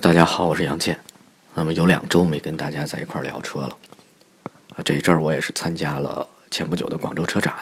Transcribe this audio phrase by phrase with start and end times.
[0.00, 0.98] 大家好，我是杨健。
[1.54, 3.76] 那么有两周没跟大家在一块聊车了
[4.74, 7.54] 啊，这一阵儿我也是参加了前不久的广州车展。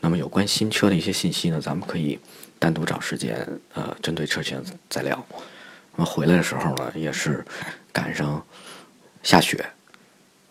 [0.00, 2.18] 那么有关新车的一些信息呢，咱们可以
[2.58, 5.26] 单独找时间呃，针对车型再聊。
[5.94, 7.42] 那么回来的时候呢，也是
[7.90, 8.44] 赶上
[9.22, 9.64] 下雪，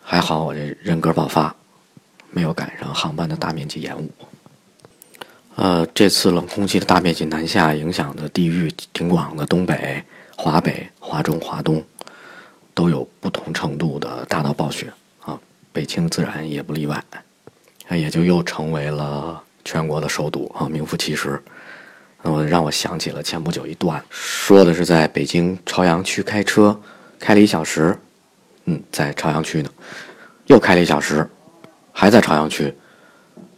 [0.01, 1.55] 还好我这人格爆发，
[2.31, 4.09] 没有赶上航班的大面积延误。
[5.53, 10.03] 呃，这次冷空气的大面积南下，影响的地域挺广的，东北。
[10.35, 11.83] 华北、华中、华东
[12.73, 15.39] 都有不同程度的大到暴雪啊，
[15.71, 17.03] 北京自然也不例外，
[17.87, 21.41] 那也就又成为了全国的首堵啊，名副其实。
[22.21, 26.79] 那么让我想起了前不久一段，说的是在北京朝阳区开车
[27.19, 27.95] 开了一小时，
[28.65, 29.69] 嗯，在朝阳区呢，
[30.47, 31.29] 又开了一小时，
[31.91, 32.73] 还在朝阳区，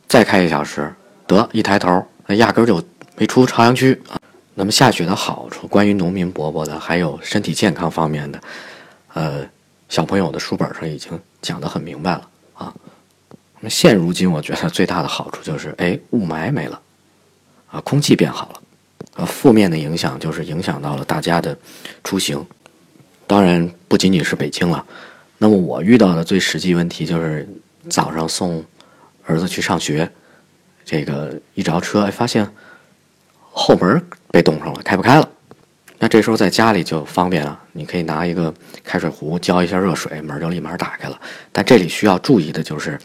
[0.07, 0.94] 再开一小时，
[1.26, 2.84] 得一抬头，那压根就
[3.16, 4.20] 没出朝阳区啊。
[4.60, 8.42] 那么下雪的好处，关于农民伯伯的，还有身体健康方面的，
[9.14, 9.48] 呃，
[9.88, 11.12] 小朋友的书本上已经
[11.44, 12.74] 讲得很明白了啊。
[13.60, 16.82] 那么现如今，我觉得最大的好处就是，哎，雾霾没了，
[17.70, 18.62] 啊，空气变好了，
[19.18, 21.55] 呃，负面的影响就是影响到了大家的
[22.04, 22.44] 出行。
[23.27, 24.84] 当然，不仅仅是北京了。
[25.38, 27.48] 那么我遇到的最实际问题就是
[27.92, 28.66] 早上送
[29.24, 30.12] 儿子去上学，
[30.84, 32.52] 这个一着车，哎，发现。
[33.60, 35.30] 后门被冻上了，开不开了。
[36.00, 41.20] 那这时候在家里就方便了，你可以拿一个开水壶浇一下热水，门就立马打开了。
[41.52, 43.00] 但这里需要注意的就是，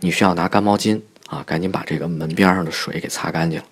[0.00, 3.62] 你需要拿干毛巾啊，赶紧把这个门边上的水给擦干净，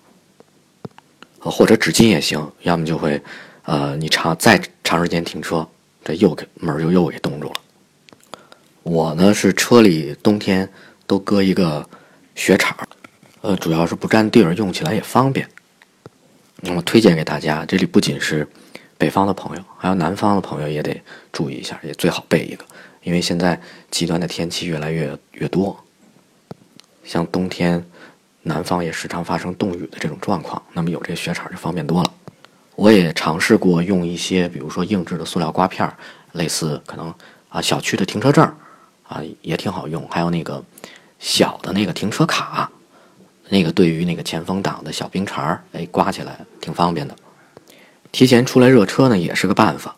[1.39, 2.51] 或者纸巾也行。
[2.63, 3.21] 要么就会，
[3.65, 5.67] 呃，你长再长时间停车，
[6.03, 7.55] 这又给门就又给冻住了。
[8.81, 10.67] 我呢是车里冬天
[11.05, 11.87] 都搁一个
[12.33, 12.75] 雪铲，
[13.41, 15.47] 呃，主要是不占地儿，用起来也方便。
[16.65, 18.47] 那么推荐给大家，这里不仅是
[18.97, 22.63] 北方的朋友，还有南方的朋友也得注意一下，也最好备一个，
[23.03, 23.59] 因为现在
[23.91, 25.77] 极端的天气越来越越多，
[27.03, 27.85] 像冬天
[28.43, 32.13] 南方也时常发生冻雨的这种状况，那么有这个雪铲就方便多了。
[32.75, 35.93] 我也尝试过用一些，比如说硬质的塑料刮片儿，
[36.31, 37.13] 类似可能
[37.49, 38.43] 啊小区的停车证
[39.03, 40.63] 啊也挺好用，还有那个
[41.19, 42.71] 小的那个停车卡。
[43.53, 47.15] 那个对于那个前风挡的小冰碴儿，哎，刮起来挺方便的。
[48.11, 49.95] 提前出来热车呢，也是个办法。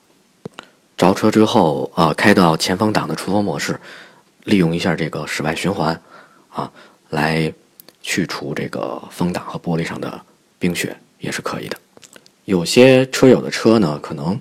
[0.98, 3.80] 着车之后，啊，开到前风挡的出风模式，
[4.44, 5.98] 利用一下这个室外循环，
[6.50, 6.70] 啊，
[7.12, 7.54] 来
[8.02, 10.22] 去除这个风挡和玻璃上的
[10.60, 11.78] 冰雪也是可以的。
[12.44, 14.38] 有些车友的车呢，可能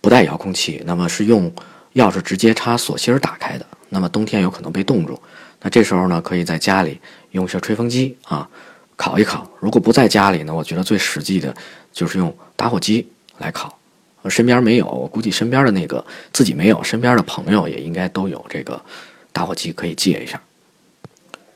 [0.00, 1.52] 不带遥控器，那么是用
[1.96, 5.20] 钥匙直接插锁芯儿打开的，那么冬天有可能被冻住。
[5.62, 7.00] 那这时候呢，可以在家里
[7.30, 8.48] 用一下吹风机啊，
[8.96, 9.48] 烤一烤。
[9.60, 11.54] 如果不在家里呢，我觉得最实际的
[11.92, 13.08] 就是用打火机
[13.38, 13.78] 来烤。
[14.28, 18.80] 身边没有，我估计身边的那个自己没有，身边的朋友也应该都有这个
[19.32, 20.40] 打火机可以借一下。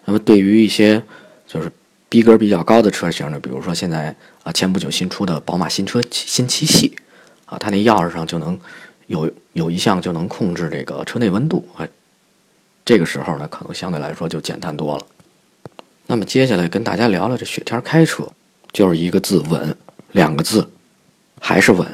[0.05, 1.03] 那么对于一些
[1.47, 1.71] 就是
[2.09, 6.97] 逼格比较高的车型呢，比如说现在啊前不久新出的宝马新车新七系
[7.45, 8.59] 啊，它那钥匙上就能
[9.07, 11.87] 有有一项就能控制这个车内温度啊。
[12.87, 15.05] 这个时候呢，可能相对来说就简单多了。
[16.07, 18.25] 那么接下来跟大家聊聊这雪天开车，
[18.71, 19.77] 就是一个字稳，
[20.13, 20.71] 两个字，
[21.41, 21.85] 还是稳。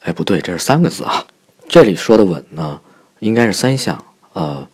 [0.00, 1.26] 哎，不对，这是三个字啊。
[1.66, 2.78] 这里说的稳呢，
[3.20, 4.68] 应该是三项：呃，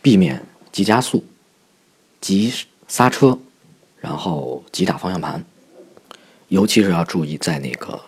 [0.00, 0.42] 避免
[0.72, 1.22] 急加速、
[2.18, 2.50] 急
[2.88, 3.38] 刹车，
[4.00, 5.44] 然后急打方向盘。
[6.48, 8.00] 尤其是要注意在那个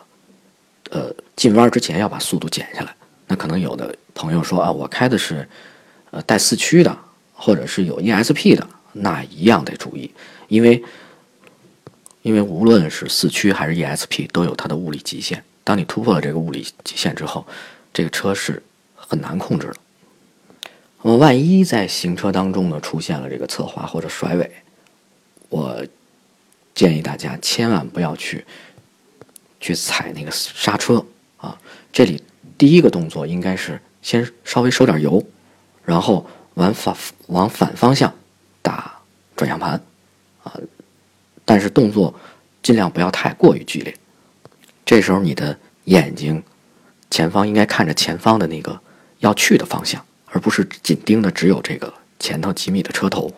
[0.90, 2.96] 呃进弯之前要把速度减下来。
[3.26, 5.46] 那可能有的朋友说啊，我开的是。
[6.14, 6.96] 呃，带四驱的，
[7.32, 10.08] 或者是有 ESP 的，那一样得注意，
[10.46, 10.80] 因为，
[12.22, 15.42] 因为无论是四驱还是 ESP，都有它的物理极限。
[15.64, 17.44] 当你突破了这个物理极限之后，
[17.92, 18.62] 这个车是
[18.94, 19.74] 很难控制的。
[21.02, 24.48] 那么，万一在行车当中呢，出现了这个侧滑或者甩尾，
[25.48, 25.84] 我
[26.76, 28.44] 建议大家千万不要去
[29.58, 31.04] 去踩那个刹车
[31.38, 31.58] 啊！
[31.92, 32.22] 这里
[32.56, 35.20] 第一个动作应该是先稍微收点油。
[35.84, 36.96] 然后往反
[37.26, 38.12] 往反方向
[38.62, 38.98] 打
[39.36, 39.80] 转向盘，
[40.42, 40.52] 啊，
[41.44, 42.14] 但是动作
[42.62, 43.94] 尽量不要太过于剧烈。
[44.84, 46.42] 这时候你的眼睛
[47.10, 48.80] 前方应该看着前方的那个
[49.18, 53.32] 要去的方向，而不是紧盯的只有这个前头几米的车头。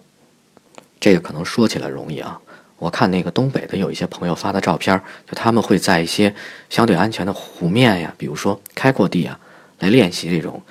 [1.01, 2.41] 这个可能说起来容易啊，
[2.79, 6.35] 我看那个东北的有一些朋友发的照片，就他们会在一些
[6.71, 9.39] 相对安全的湖面呀，比如说开阔地啊，
[9.81, 10.63] 来练习这种。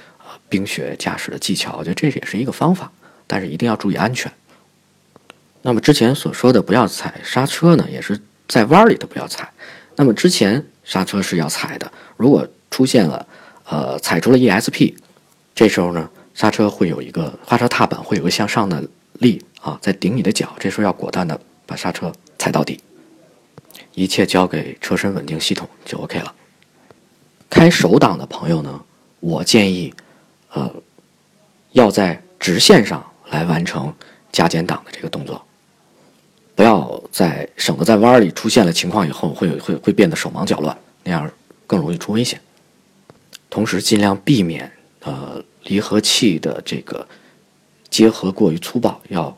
[0.50, 2.92] 冰雪驾驶的技巧，我觉得这也是一个方法，
[3.28, 4.32] 但是一定要注意安全。
[5.62, 9.52] 那么之前所说的不要踩刹车呢，也是在弯里的不要踩。
[9.96, 13.26] 那么之前刹车是要踩的，如果出现了
[13.68, 14.94] 呃踩住了 ESP，
[15.56, 22.80] 这时候呢刹车会有一个刹车踏板会有个向上的力啊，在顶你的脚，这时候要果断的把刹车踩到底，
[23.94, 26.34] 一切交给车身稳定系统就 OK 了。
[27.50, 28.82] 开手挡的朋友呢，
[29.22, 29.94] 我建议，
[30.56, 30.74] 呃，
[31.74, 33.94] 要在直线上来完成
[34.32, 35.46] 加减档的这个动作，
[36.56, 41.30] 不要在省得在弯里出现了情况以后会会会变得手忙脚乱，那样
[41.68, 42.40] 更容易出危险。
[43.50, 44.72] 同时尽量避免
[45.02, 47.06] 呃离合器的这个
[47.90, 49.38] 结合过于粗暴，要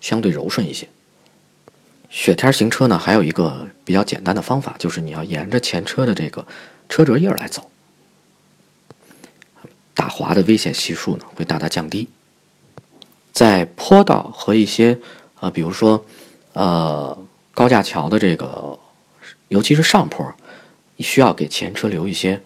[0.00, 0.88] 相对柔顺一些。
[2.08, 6.46] 雪天行车呢，还有一个比较简单的方法，就是你要沿着前车的这个。
[6.86, 7.70] 车辙印儿来走，
[9.94, 12.08] 打滑的危险系数呢会大大降低。
[13.32, 14.98] 在坡道和一些
[15.40, 16.04] 呃，比如说
[16.52, 17.16] 呃
[17.52, 18.78] 高架桥的这个，
[19.48, 20.34] 尤其是上坡，
[20.98, 22.40] 需要给前车留一些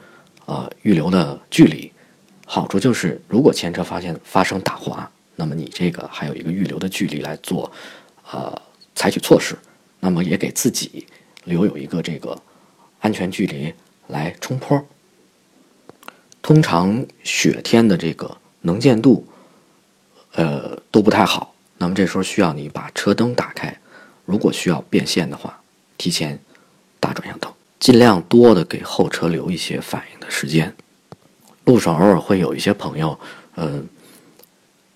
[0.46, 1.90] 呃预留的距离。
[2.46, 7.70] 好处就是，如果前车发现发生打滑，那么你这个还有一个预留的距离来做
[8.30, 8.60] 呃
[8.94, 9.56] 采取措施，
[10.00, 11.06] 那么也给自己
[11.44, 12.40] 留有一个这个
[13.00, 13.72] 安全距离。
[14.08, 14.82] 来冲坡，
[16.48, 19.26] 通常雪天的这个能见度，
[20.32, 21.54] 呃都不太好。
[21.76, 23.78] 那么这时候需要你把车灯打开，
[24.24, 25.60] 如果需要变线的话，
[25.98, 26.40] 提前
[26.98, 30.74] 打转向灯，尽量多的给后车留一些反应的时间。
[31.66, 33.20] 路上偶尔会有一些朋友，
[33.54, 33.82] 呃，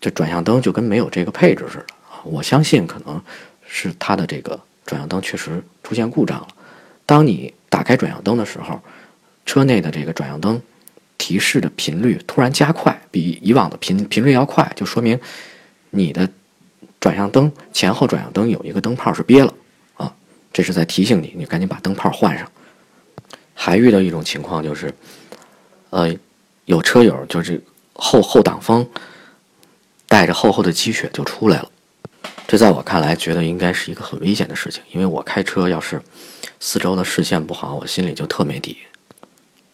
[0.01, 2.25] 这转向灯就跟没有这个配置似的啊。
[2.25, 3.23] 我相信可能
[3.67, 6.49] 是它的这个转向灯确实出现故障了。
[7.05, 8.81] 当你打开转向灯的时候，
[9.45, 10.59] 车内的这个转向灯
[11.33, 15.19] 提示的频率突然加快，比以往的频频率要快，就说明
[15.89, 16.29] 你的
[17.01, 19.55] 转向灯前后转向灯有一个灯泡是憋了
[19.95, 20.15] 啊，
[20.53, 22.47] 这是在提醒你，你赶紧把灯泡换上。
[23.55, 24.93] 还遇到一种情况就是，
[25.89, 26.15] 呃，
[26.67, 27.59] 有车友就是
[27.95, 28.87] 后后挡风
[30.07, 31.71] 带着厚厚的积雪就出来了，
[32.47, 35.99] 这在我看来觉得应该是一个很危险的事情，因为我开车要是
[36.61, 38.77] 四周的视线不好，我心里就特没底。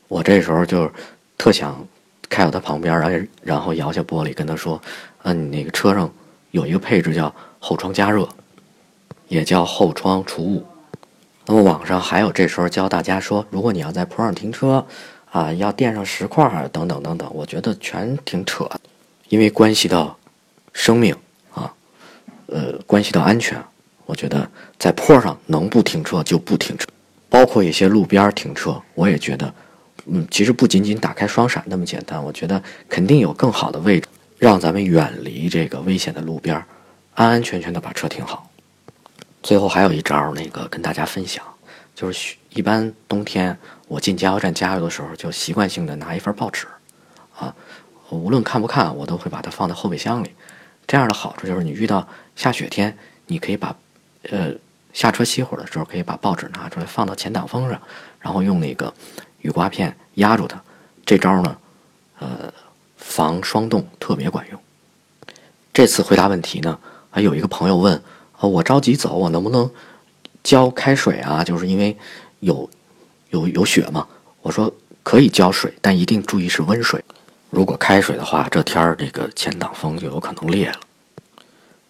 [0.06, 0.90] 我这时候就
[1.38, 1.86] 特想
[2.28, 4.82] 开到他旁边，然后然后摇下玻璃跟他说
[5.22, 6.12] ：“嗯，你那个车上
[6.50, 8.28] 有一个配置叫后窗加热，
[9.28, 10.66] 也叫后窗除雾。
[11.46, 14.84] 那么网上还有这时候教大家说，如果你要在坡上停车，
[15.30, 17.30] 啊，要垫上石块等等等等。
[17.32, 18.68] 我觉得全挺扯，
[19.28, 20.18] 因为关系到
[20.72, 21.16] 生命
[21.54, 21.72] 啊，
[22.46, 23.56] 呃，关系到安全。
[24.04, 26.86] 我觉得在坡上能不停车就不停车，
[27.30, 29.54] 包括一些路边停车，我也觉得。”
[30.06, 34.08] 嗯，其实不仅仅打开双闪那么简单，我觉得肯定有更好的位置，
[34.38, 36.56] 让咱们远离这个危险的路边，
[37.14, 38.48] 安安全全的把车停好。
[39.42, 41.44] 最后还有一招，那个跟大家分享，
[41.94, 43.56] 就是一般冬天
[43.86, 46.66] 我进加油站加油的时候，就习惯性的拿一份报纸，
[47.36, 47.54] 啊，
[48.08, 50.30] 无论看不看，我都会把它放在后备箱里。
[50.86, 52.96] 这样的好处就是你遇到下雪天，
[53.26, 53.76] 你可以把，
[54.30, 54.54] 呃，
[54.94, 57.78] 下车熄火的时候可以把报纸拿出来放到前挡风上，
[58.20, 58.92] 然后用那个。
[59.40, 60.62] 雨刮片压住它，
[61.04, 61.56] 这招呢，
[62.18, 62.52] 呃，
[62.96, 64.60] 防霜冻特别管用。
[65.72, 66.78] 这次回答问题呢，
[67.10, 67.94] 还有一个朋友问：，
[68.38, 69.70] 啊我着急走，我能不能
[70.42, 71.44] 浇开水啊？
[71.44, 71.96] 就是因为
[72.40, 72.68] 有
[73.30, 74.06] 有有雪嘛。
[74.42, 77.04] 我说可以浇水，但一定注意是温水。
[77.50, 80.80] 如果开水的话，这天儿这个前挡风就有可能裂了。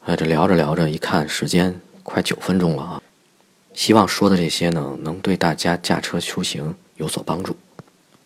[0.04, 3.02] 哎，这聊着聊着，一看时间快九分钟了啊！
[3.74, 6.74] 希望说的这些呢，能对大家驾车出行。
[6.98, 7.56] 有所帮助。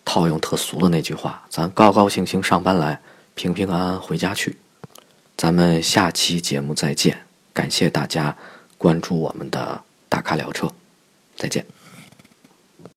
[0.04, 3.00] 套用特俗的那句话，咱高高兴兴上班来，
[3.34, 4.58] 平平安安回家去。
[5.36, 8.36] 咱们下期节目再见，感谢大家
[8.76, 10.68] 关注我们的大咖聊车，
[11.36, 11.64] 再见。